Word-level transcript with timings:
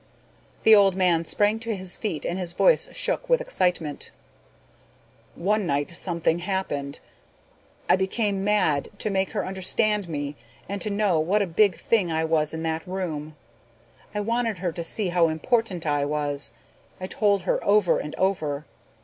The 0.63 0.73
old 0.73 0.95
man 0.95 1.25
sprang 1.25 1.59
to 1.59 1.75
his 1.75 1.95
feet 1.95 2.25
and 2.25 2.39
his 2.39 2.53
voice 2.53 2.89
shook 2.91 3.29
with 3.29 3.39
excitement. 3.39 4.09
"One 5.35 5.67
night 5.67 5.91
something 5.91 6.39
happened. 6.39 6.99
I 7.87 7.95
became 7.97 8.43
mad 8.43 8.89
to 8.97 9.11
make 9.11 9.33
her 9.33 9.45
understand 9.45 10.09
me 10.09 10.35
and 10.67 10.81
to 10.81 10.89
know 10.89 11.19
what 11.19 11.43
a 11.43 11.45
big 11.45 11.75
thing 11.75 12.11
I 12.11 12.25
was 12.25 12.51
in 12.51 12.63
that 12.63 12.87
room. 12.87 13.35
I 14.15 14.21
wanted 14.21 14.57
her 14.57 14.71
to 14.71 14.83
see 14.83 15.09
how 15.09 15.27
important 15.27 15.85
I 15.85 16.03
was. 16.05 16.53
I 16.99 17.05
told 17.05 17.43
her 17.43 17.63
over 17.63 17.99
and 17.99 18.15
over. 18.15 18.65